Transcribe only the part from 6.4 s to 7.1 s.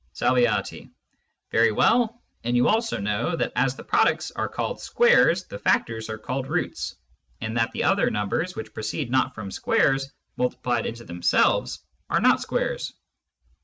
Roots: